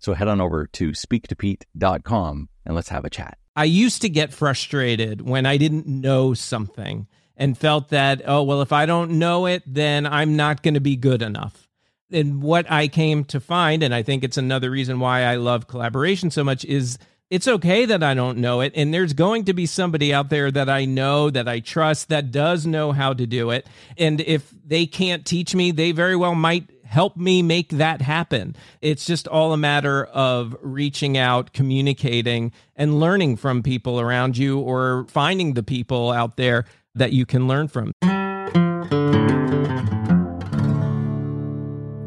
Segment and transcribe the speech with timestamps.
[0.00, 3.38] So head on over to speaktopete.com and let's have a chat.
[3.54, 8.62] I used to get frustrated when I didn't know something and felt that, oh, well,
[8.62, 11.68] if I don't know it, then I'm not going to be good enough.
[12.12, 15.68] And what I came to find, and I think it's another reason why I love
[15.68, 16.98] collaboration so much, is
[17.30, 18.72] it's okay that I don't know it.
[18.74, 22.30] And there's going to be somebody out there that I know, that I trust, that
[22.30, 23.66] does know how to do it.
[23.96, 28.56] And if they can't teach me, they very well might help me make that happen.
[28.82, 34.58] It's just all a matter of reaching out, communicating, and learning from people around you
[34.58, 36.64] or finding the people out there
[36.96, 37.92] that you can learn from.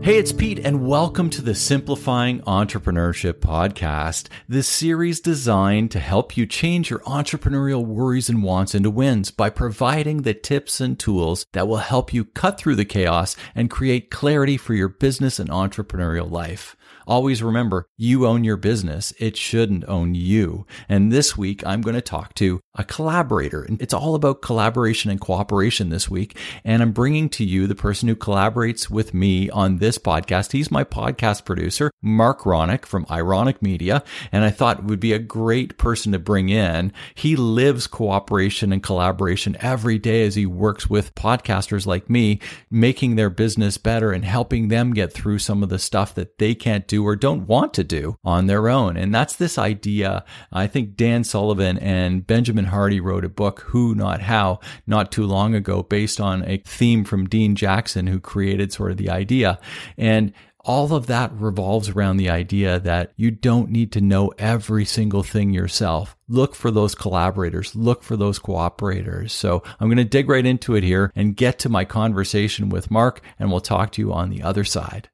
[0.03, 6.35] Hey, it's Pete, and welcome to the Simplifying Entrepreneurship Podcast, this series designed to help
[6.35, 11.45] you change your entrepreneurial worries and wants into wins by providing the tips and tools
[11.53, 15.49] that will help you cut through the chaos and create clarity for your business and
[15.49, 16.75] entrepreneurial life.
[17.07, 19.13] Always remember, you own your business.
[19.19, 20.65] It shouldn't own you.
[20.89, 23.61] And this week, I'm going to talk to a collaborator.
[23.61, 26.37] And it's all about collaboration and cooperation this week.
[26.63, 30.53] And I'm bringing to you the person who collaborates with me on this podcast.
[30.53, 34.03] He's my podcast producer, Marc Ronick from Ironick Media.
[34.31, 36.91] And I thought it would be a great person to bring in.
[37.13, 42.39] He lives cooperation and collaboration every day as he works with podcasters like me,
[42.71, 46.55] making their business better and helping them get through some of the stuff that they
[46.55, 48.97] can't do or don't want to do on their own.
[48.97, 50.25] And that's this idea.
[50.51, 55.25] I think Dan Sullivan and Benjamin Hardy wrote a book, Who Not How, not too
[55.25, 59.59] long ago, based on a theme from Dean Jackson, who created sort of the idea.
[59.97, 60.33] And
[60.65, 65.23] all of that revolves around the idea that you don't need to know every single
[65.23, 66.15] thing yourself.
[66.29, 69.31] Look for those collaborators, look for those cooperators.
[69.31, 72.89] So I'm going to dig right into it here and get to my conversation with
[72.89, 75.09] Marc, and we'll talk to you on the other side.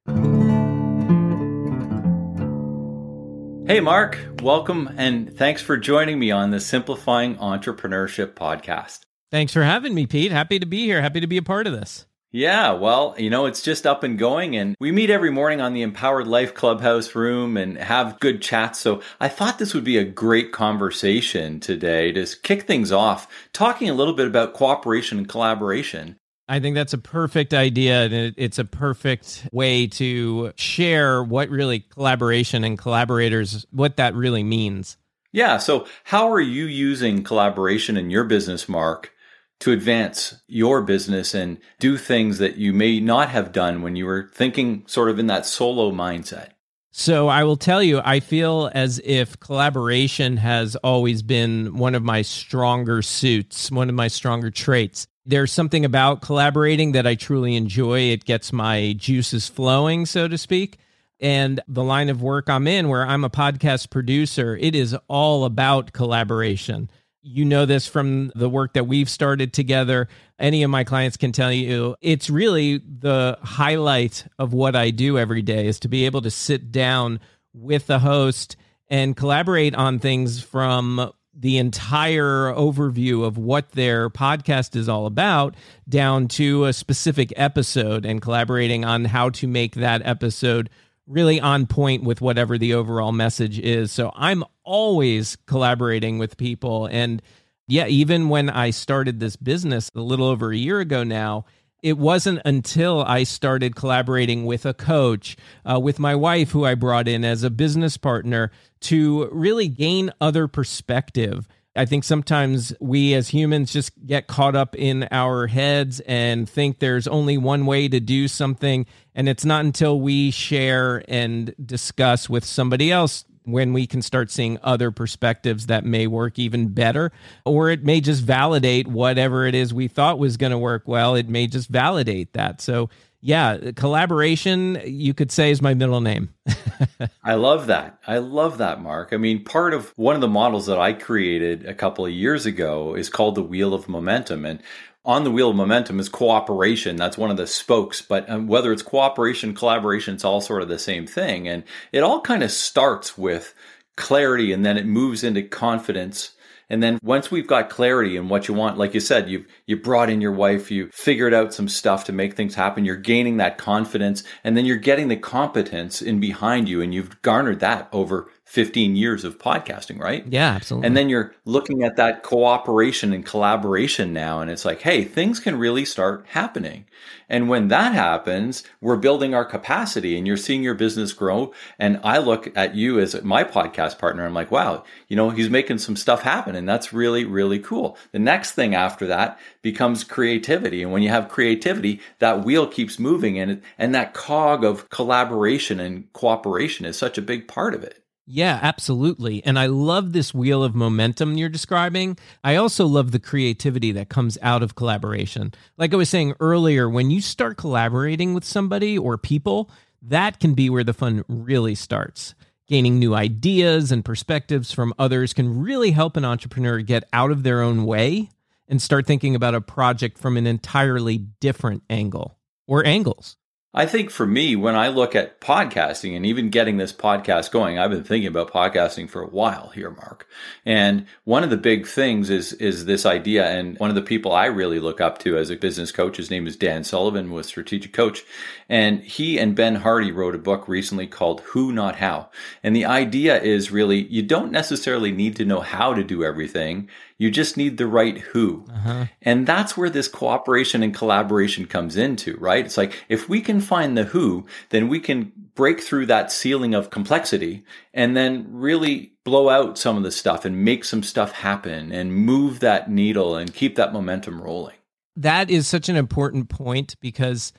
[3.69, 9.01] Hey, Marc, welcome and thanks for joining me on the Simplifying Entrepreneurship podcast.
[9.29, 10.31] Thanks for having me, Pete.
[10.31, 11.03] Happy to be here.
[11.03, 12.07] Happy to be a part of this.
[12.31, 15.75] Yeah, well, you know, it's just up and going, and we meet every morning on
[15.75, 18.79] the Empowered Life Clubhouse room and have good chats.
[18.79, 23.87] So I thought this would be a great conversation today to kick things off, talking
[23.87, 26.17] a little bit about cooperation and collaboration.
[26.49, 28.05] I think that's a perfect idea.
[28.05, 34.43] And it's a perfect way to share what really collaboration and collaborators, what that really
[34.43, 34.97] means.
[35.31, 35.57] Yeah.
[35.59, 39.13] So, how are you using collaboration in your business, Marc,
[39.59, 44.07] to advance your business and do things that you may not have done when you
[44.07, 46.49] were thinking sort of in that solo mindset?
[46.91, 52.03] So I will tell you, I feel as if collaboration has always been one of
[52.03, 55.07] my stronger suits, one of my stronger traits.
[55.29, 57.99] There's something about collaborating that I truly enjoy.
[58.09, 60.79] It gets my juices flowing, so to speak.
[61.19, 65.45] And the line of work I'm in, where I'm a podcast producer, it is all
[65.45, 66.89] about collaboration.
[67.21, 70.07] You know this from the work that we've started together.
[70.39, 75.19] Any of my clients can tell you it's really the highlight of what I do
[75.19, 77.19] every day is to be able to sit down
[77.53, 78.55] with the host
[78.87, 85.55] and collaborate on things from the entire overview of what their podcast is all about
[85.87, 90.69] down to a specific episode and collaborating on how to make that episode
[91.07, 93.91] really on point with whatever the overall message is.
[93.91, 96.87] So I'm always collaborating with people.
[96.87, 97.21] And
[97.67, 101.45] yeah, even when I started this business a little over a year ago now,
[101.81, 105.37] it wasn't until I started collaborating with a coach,
[105.69, 108.51] uh, with my wife, who I brought in as a business partner,
[108.81, 111.47] to really gain other perspective.
[111.75, 116.79] I think sometimes we as humans just get caught up in our heads and think
[116.79, 118.85] there's only one way to do something.
[119.15, 124.31] And it's not until we share and discuss with somebody else when we can start
[124.31, 127.11] seeing other perspectives that may work even better,
[127.45, 131.15] or it may just validate whatever it is we thought was going to work well.
[131.15, 132.61] It may just validate that.
[132.61, 132.89] So,
[133.21, 136.33] yeah, collaboration, you could say, is my middle name.
[137.23, 137.99] I love that.
[138.07, 139.11] I love that, Marc.
[139.11, 142.45] I mean, part of one of the models that I created a couple of years
[142.45, 144.45] ago is called the Wheel of Momentum.
[144.45, 144.61] And
[145.09, 146.95] on the wheel of momentum is cooperation.
[146.95, 147.99] That's one of the spokes.
[147.99, 151.47] But um, whether it's cooperation, collaboration, it's all sort of the same thing.
[151.47, 153.55] And it all kind of starts with
[153.97, 156.33] clarity and then it moves into confidence.
[156.69, 159.77] And then once we've got clarity in what you want, like you said, you've you
[159.77, 163.37] brought in your wife, you figured out some stuff to make things happen, you're gaining
[163.37, 167.89] that confidence, and then you're getting the competence in behind you, and you've garnered that
[167.91, 170.25] over 15 years of podcasting, right?
[170.27, 170.87] Yeah, absolutely.
[170.87, 175.39] And then you're looking at that cooperation and collaboration now, and it's like, hey, things
[175.39, 176.85] can really start happening.
[177.29, 181.53] And when that happens, we're building our capacity and you're seeing your business grow.
[181.77, 184.25] And I look at you as my podcast partner.
[184.25, 186.55] I'm like, wow, you know, he's making some stuff happen.
[186.55, 187.99] And that's really, really cool.
[188.13, 190.81] The next thing after that becomes creativity.
[190.81, 195.79] And when you have creativity, that wheel keeps moving and, and that cog of collaboration
[195.79, 198.03] and cooperation is such a big part of it.
[198.31, 199.43] Yeah, absolutely.
[199.43, 202.15] And I love this wheel of momentum you're describing.
[202.43, 205.51] I also love the creativity that comes out of collaboration.
[205.77, 209.71] Like I was saying earlier, when you start collaborating with somebody or people,
[210.03, 212.35] that can be where the fun really starts.
[212.67, 217.41] Gaining new ideas and perspectives from others can really help an entrepreneur get out of
[217.41, 218.29] their own way
[218.67, 222.37] and start thinking about a project from an entirely different angle
[222.67, 223.38] or angles.
[223.71, 227.77] I think for me, when I look at podcasting and even getting this podcast going,
[227.77, 230.27] I've been thinking about podcasting for a while here, Marc.
[230.65, 233.47] And one of the big things is, is this idea.
[233.47, 236.31] And one of the people I really look up to as a business coach, his
[236.31, 238.23] name is Dan Sullivan with Strategic Coach.
[238.67, 242.31] And he and Ben Hardy wrote a book recently called Who Not How.
[242.63, 246.89] And the idea is really, you don't necessarily need to know how to do everything.
[247.19, 248.65] You just need the right who.
[248.71, 249.05] Uh-huh.
[249.21, 252.65] And that's where this cooperation and collaboration comes into, right?
[252.65, 256.73] It's like if we can find the who, then we can break through that ceiling
[256.73, 261.33] of complexity and then really blow out some of the stuff and make some stuff
[261.33, 264.77] happen and move that needle and keep that momentum rolling.
[265.17, 267.51] That is such an important point because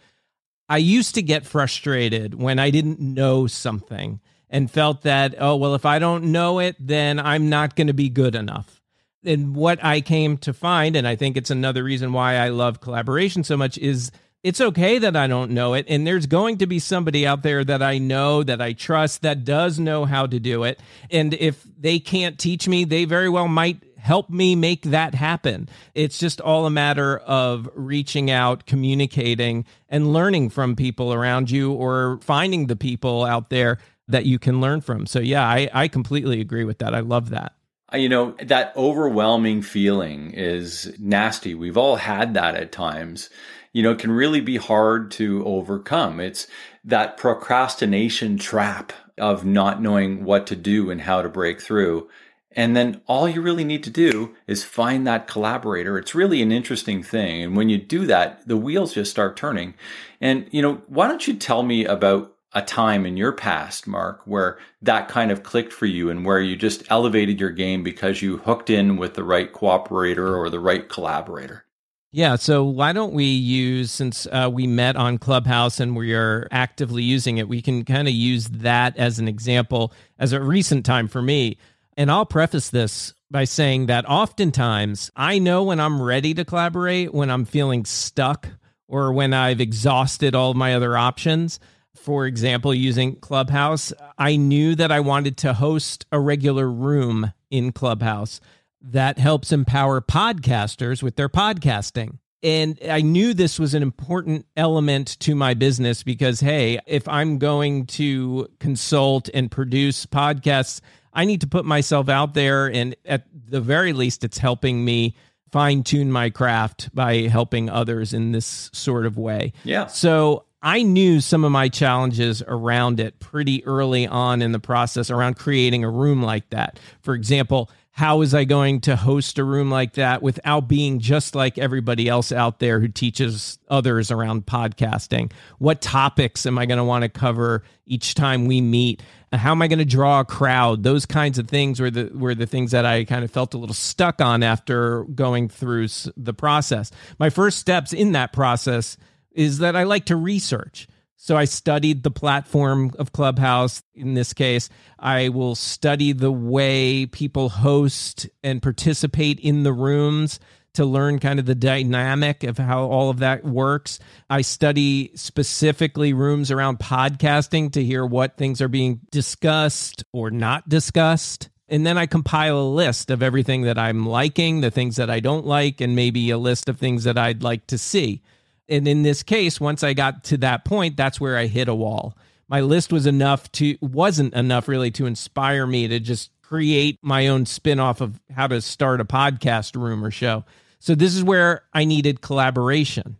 [0.70, 5.74] I used to get frustrated when I didn't know something and felt that, oh, well,
[5.74, 8.79] if I don't know it, then I'm not going to be good enough
[9.24, 12.80] and what I came to find, and I think it's another reason why I love
[12.80, 14.10] collaboration so much, is
[14.42, 15.84] it's okay that I don't know it.
[15.88, 19.44] And there's going to be somebody out there that I know, that I trust, that
[19.44, 20.80] does know how to do it.
[21.10, 25.68] And if they can't teach me, they very well might help me make that happen.
[25.94, 31.72] It's just all a matter of reaching out, communicating, and learning from people around you
[31.72, 33.76] or finding the people out there
[34.08, 35.06] that you can learn from.
[35.06, 36.94] So, yeah, I, I completely agree with that.
[36.94, 37.52] I love that.
[37.92, 41.54] Uh, you know, that overwhelming feeling is nasty.
[41.54, 43.30] We've all had that at times.
[43.72, 46.20] You know, it can really be hard to overcome.
[46.20, 46.46] It's
[46.84, 52.08] that procrastination trap of not knowing what to do and how to break through.
[52.52, 55.98] And then all you really need to do is find that collaborator.
[55.98, 57.42] It's really an interesting thing.
[57.42, 59.74] And when you do that, the wheels just start turning.
[60.20, 64.22] And, you know, why don't you tell me about a time in your past, Marc,
[64.26, 68.22] where that kind of clicked for you and where you just elevated your game because
[68.22, 71.64] you hooked in with the right cooperator or the right collaborator?
[72.12, 76.48] Yeah, so why don't we use, since uh, we met on Clubhouse and we are
[76.50, 80.84] actively using it, we can kind of use that as an example as a recent
[80.84, 81.56] time for me.
[81.96, 87.14] And I'll preface this by saying that oftentimes I know when I'm ready to collaborate,
[87.14, 88.48] when I'm feeling stuck,
[88.88, 91.60] or when I've exhausted all my other options
[91.94, 97.72] for example, using Clubhouse, I knew that I wanted to host a regular room in
[97.72, 98.40] Clubhouse
[98.80, 102.18] that helps empower podcasters with their podcasting.
[102.42, 107.38] And I knew this was an important element to my business because, hey, if I'm
[107.38, 110.80] going to consult and produce podcasts,
[111.12, 112.68] I need to put myself out there.
[112.68, 115.16] And at the very least, it's helping me
[115.52, 119.52] fine tune my craft by helping others in this sort of way.
[119.64, 119.86] Yeah.
[119.86, 125.10] So I knew some of my challenges around it pretty early on in the process
[125.10, 126.78] around creating a room like that.
[127.00, 131.34] For example, how was I going to host a room like that without being just
[131.34, 135.32] like everybody else out there who teaches others around podcasting?
[135.58, 139.02] What topics am I going to want to cover each time we meet?
[139.32, 140.82] How am I going to draw a crowd?
[140.82, 143.58] Those kinds of things were the were the things that I kind of felt a
[143.58, 146.90] little stuck on after going through the process.
[147.18, 148.96] My first steps in that process
[149.40, 150.86] is that I like to research.
[151.16, 153.82] So I studied the platform of Clubhouse.
[153.94, 154.68] In this case,
[154.98, 160.40] I will study the way people host and participate in the rooms
[160.74, 163.98] to learn kind of the dynamic of how all of that works.
[164.28, 170.68] I study specifically rooms around podcasting to hear what things are being discussed or not
[170.68, 171.48] discussed.
[171.66, 175.20] And then I compile a list of everything that I'm liking, the things that I
[175.20, 178.22] don't like, and maybe a list of things that I'd like to see
[178.70, 181.74] and in this case, once I got to that point, that's where I hit a
[181.74, 182.16] wall.
[182.48, 187.28] My list was enough to wasn't enough really to inspire me to just create my
[187.28, 190.44] own spin-off of how to start a podcast room or show.
[190.78, 193.18] So this is where I needed collaboration.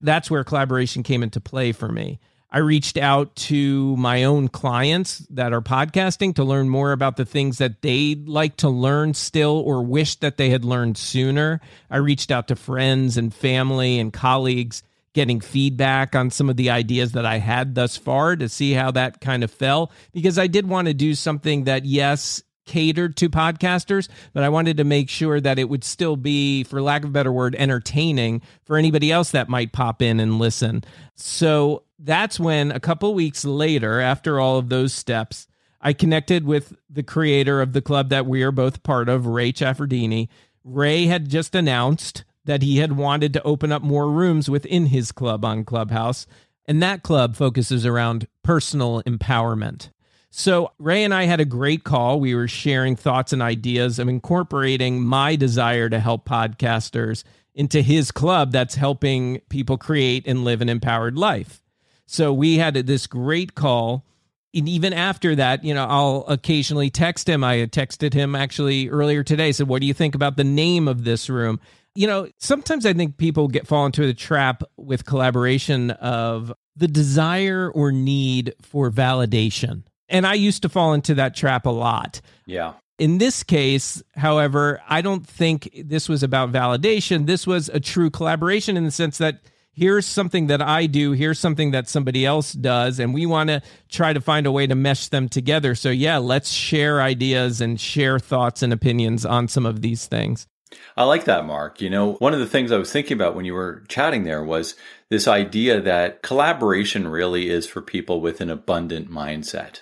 [0.00, 2.20] That's where collaboration came into play for me.
[2.50, 7.24] I reached out to my own clients that are podcasting to learn more about the
[7.24, 11.60] things that they'd like to learn still or wish that they had learned sooner.
[11.90, 14.82] I reached out to friends and family and colleagues
[15.16, 18.90] getting feedback on some of the ideas that I had thus far to see how
[18.90, 23.30] that kind of fell because I did want to do something that yes catered to
[23.30, 27.08] podcasters, but I wanted to make sure that it would still be, for lack of
[27.08, 30.84] a better word, entertaining for anybody else that might pop in and listen.
[31.14, 35.48] So that's when a couple weeks later, after all of those steps,
[35.80, 39.52] I connected with the creator of the club that we are both part of, Ray
[39.52, 40.28] Chaffardini.
[40.62, 45.12] Ray had just announced that he had wanted to open up more rooms within his
[45.12, 46.26] club on Clubhouse.
[46.66, 49.90] And that club focuses around personal empowerment.
[50.30, 52.20] So, Ray and I had a great call.
[52.20, 57.24] We were sharing thoughts and ideas of incorporating my desire to help podcasters
[57.54, 61.62] into his club that's helping people create and live an empowered life.
[62.04, 64.04] So, we had this great call.
[64.52, 67.42] And even after that, you know, I'll occasionally text him.
[67.42, 71.04] I texted him actually earlier today, said, What do you think about the name of
[71.04, 71.60] this room?
[71.96, 76.88] You know, sometimes I think people get fall into the trap with collaboration of the
[76.88, 82.20] desire or need for validation and I used to fall into that trap a lot.
[82.46, 82.74] Yeah.
[82.98, 87.26] In this case, however, I don't think this was about validation.
[87.26, 89.40] This was a true collaboration in the sense that
[89.72, 93.60] here's something that I do, here's something that somebody else does, and we want to
[93.90, 95.74] try to find a way to mesh them together.
[95.74, 100.46] So, yeah, let's share ideas and share thoughts and opinions on some of these things.
[100.96, 101.80] I like that, Marc.
[101.80, 104.42] You know, one of the things I was thinking about when you were chatting there
[104.42, 104.74] was
[105.10, 109.80] this idea that collaboration really is for people with an abundant mindset.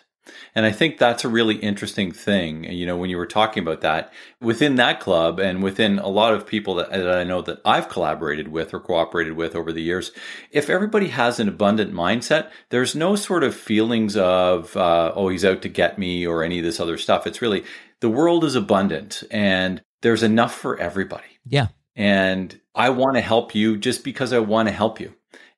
[0.54, 2.64] And I think that's a really interesting thing.
[2.64, 6.32] You know, when you were talking about that within that club and within a lot
[6.32, 9.82] of people that, that, I know that I've collaborated with or cooperated with over the
[9.82, 10.12] years,
[10.50, 15.44] if everybody has an abundant mindset, there's no sort of feelings of, uh, oh, he's
[15.44, 17.26] out to get me or any of this other stuff.
[17.26, 17.64] It's really
[18.00, 21.38] the world is abundant and there's enough for everybody.
[21.46, 21.68] Yeah.
[21.96, 25.14] And I want to help you just because I want to help you.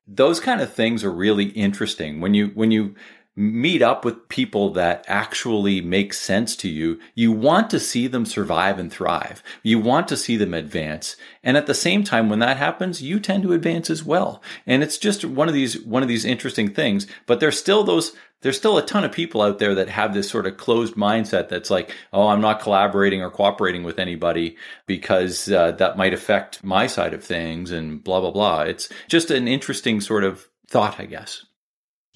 [0.06, 2.94] Those kind of things are really interesting when you, when you,
[3.36, 8.24] meet up with people that actually make sense to you, you want to see them
[8.24, 9.42] survive and thrive.
[9.62, 11.16] You want to see them advance.
[11.44, 14.42] And at the same time, when that happens, you tend to advance as well.
[14.66, 18.12] And it's just one of these, one of these interesting things, but there's still those,
[18.40, 21.50] there's still a ton of people out there that have this sort of closed mindset
[21.50, 26.64] that's like, oh, I'm not collaborating or cooperating with anybody because uh, that might affect
[26.64, 28.62] my side of things and blah, blah, blah.
[28.62, 31.45] It's just an interesting sort of thought, I guess.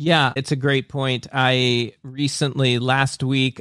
[0.02, 1.26] Yeah, it's a great point.
[1.30, 3.61] I recently, last week,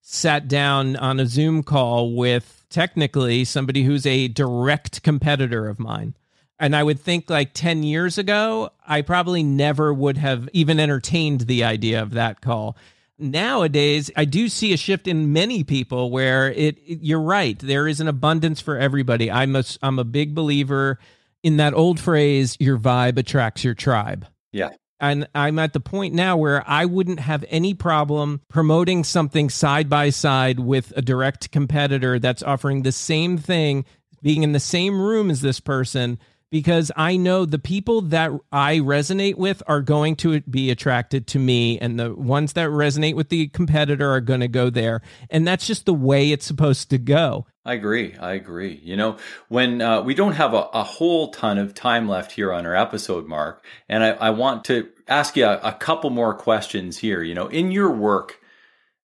[0.00, 6.14] sat down on a Zoom call with technically somebody who's a direct competitor of mine.
[6.60, 11.40] And I would think like 10 years ago, I probably never would have even entertained
[11.42, 12.76] the idea of that call.
[13.18, 17.88] Nowadays, I do see a shift in many people where it, it you're right, there
[17.88, 19.28] is an abundance for everybody.
[19.28, 21.00] I'm a, I'm a big believer
[21.42, 24.24] in that old phrase, your vibe attracts your tribe.
[24.52, 24.70] Yeah.
[25.00, 29.88] And I'm at the point now where I wouldn't have any problem promoting something side
[29.88, 33.86] by side with a direct competitor that's offering the same thing,
[34.22, 36.18] being in the same room as this person,
[36.50, 41.38] because I know the people that I resonate with are going to be attracted to
[41.38, 45.02] me, and the ones that resonate with the competitor are going to go there.
[45.30, 47.46] And that's just the way it's supposed to go.
[47.64, 48.14] I agree.
[48.16, 48.80] I agree.
[48.82, 49.16] You know,
[49.48, 52.74] when uh, we don't have a, a, whole ton of time left here on our
[52.74, 57.22] episode, Marc, and I, I want to ask you a, a couple more questions here.
[57.22, 58.39] You know, in your work,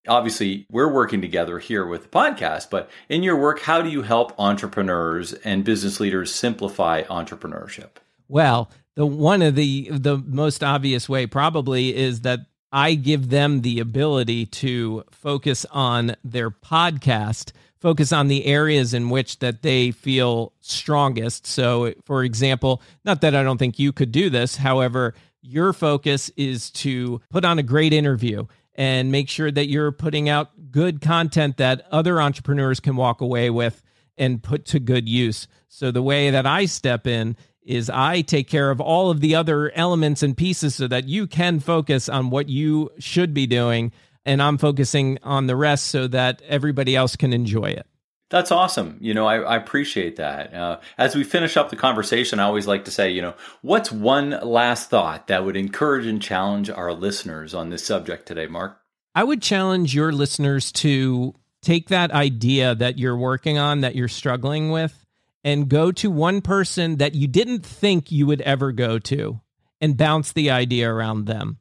[0.08, 4.02] obviously we're working together here with the podcast, but in your work, how do you
[4.02, 7.90] help entrepreneurs and business leaders simplify entrepreneurship?
[8.28, 12.40] Well, the one of the the most obvious way probably is that
[12.72, 19.10] I give them the ability to focus on their podcast, focus on the areas in
[19.10, 21.46] which that they feel strongest.
[21.46, 26.30] So, for example, not that I don't think you could do this, however, your focus
[26.36, 28.46] is to put on a great interview
[28.76, 33.50] and make sure that you're putting out good content that other entrepreneurs can walk away
[33.50, 33.82] with
[34.18, 35.48] and put to good use.
[35.68, 39.34] So the way that I step in is I take care of all of the
[39.34, 43.92] other elements and pieces so that you can focus on what you should be doing
[44.24, 47.86] and I'm focusing on the rest so that everybody else can enjoy it.
[48.28, 48.98] That's awesome.
[49.00, 50.52] You know, I, I appreciate that.
[50.52, 53.92] Uh, as we finish up the conversation, I always like to say, you know, what's
[53.92, 58.80] one last thought that would encourage and challenge our listeners on this subject today, Marc?
[59.14, 64.08] I would challenge your listeners to take that idea that you're working on, that you're
[64.08, 65.06] struggling with,
[65.44, 69.40] and go to one person that you didn't think you would ever go to
[69.80, 71.58] and bounce the idea around them.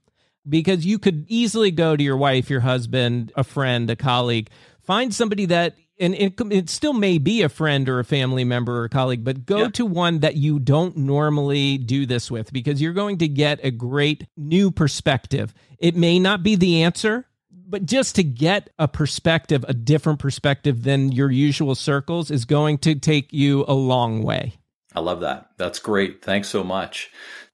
[0.48, 4.50] Because you could easily go to your wife, your husband, a friend, a colleague,
[4.82, 8.80] find somebody that and it, it, still may be a friend or a family member
[8.80, 9.70] or a colleague, but go yeah.
[9.70, 13.72] to one that you don't normally do this with because you're going to get a
[13.72, 15.54] great new perspective.
[15.80, 20.84] It may not be the answer, but just to get a perspective, a different perspective
[20.84, 24.56] than your usual circles is going to take you a long way.
[24.94, 25.50] I love that.
[25.58, 26.24] That's great.
[26.24, 27.10] Thanks so much.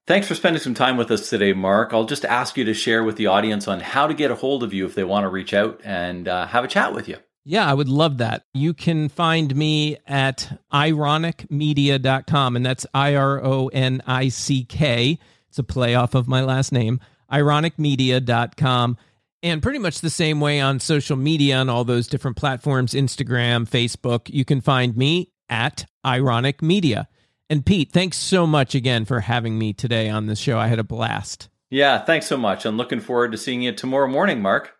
[0.07, 1.93] Thanks for spending some time with us today, Marc.
[1.93, 4.63] I'll just ask you to share with the audience on how to get a hold
[4.63, 7.17] of you if they want to reach out and uh, have a chat with you.
[7.43, 8.45] Yeah, I would love that.
[8.53, 15.17] You can find me at ironickmedia.com, and that's I R O N I C K.
[15.50, 17.00] It's a play off of my last name,
[17.31, 18.98] ironickmedia.com.
[19.43, 23.67] And pretty much the same way on social media on all those different platforms Instagram,
[23.67, 24.29] Facebook.
[24.29, 27.07] You can find me at Ironick Media.
[27.50, 30.60] And Pete, thanks so much again for having me today on this show.
[30.60, 31.50] I had a blast.
[31.71, 32.65] Yeah, thanks so much.
[32.65, 34.75] I'm looking forward to seeing you tomorrow morning, Marc.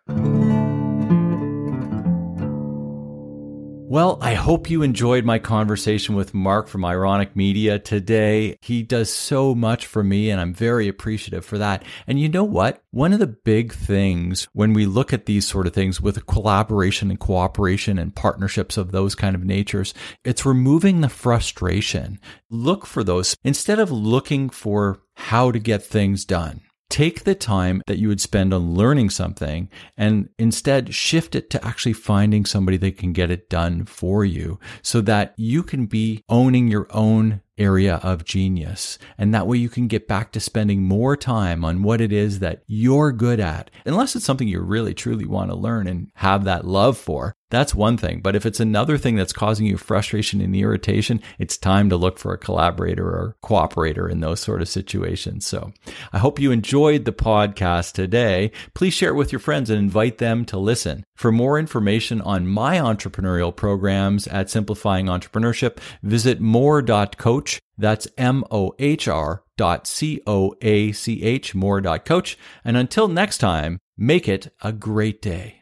[3.92, 8.56] Well, I hope you enjoyed my conversation with Marc from Ironick Media today.
[8.62, 11.84] He does so much for me, and I'm very appreciative for that.
[12.06, 12.82] And you know what?
[12.90, 17.10] One of the big things when we look at these sort of things with collaboration
[17.10, 19.92] and cooperation and partnerships of those kind of natures,
[20.24, 22.18] it's removing the frustration.
[22.48, 27.80] Look for those instead of looking for how to get things done take the time
[27.86, 32.76] that you would spend on learning something and instead shift it to actually finding somebody
[32.76, 37.40] that can get it done for you so that you can be owning your own
[37.56, 38.98] area of genius.
[39.16, 42.40] And that way you can get back to spending more time on what it is
[42.40, 43.70] that you're good at.
[43.86, 47.34] Unless it's something you really truly want to learn and have that love for.
[47.52, 48.22] That's one thing.
[48.22, 52.18] But if it's another thing that's causing you frustration and irritation, it's time to look
[52.18, 55.44] for a collaborator or cooperator in those sort of situations.
[55.44, 55.70] So
[56.14, 58.52] I hope you enjoyed the podcast today.
[58.72, 61.04] Please share it with your friends and invite them to listen.
[61.14, 67.60] For more information on my entrepreneurial programs at Simplifying Entrepreneurship, visit mohr.coach.
[67.76, 72.38] That's M-O-H-R dot C-O-A-C-H, more dot coach.
[72.64, 75.61] And until next time, make it a great day.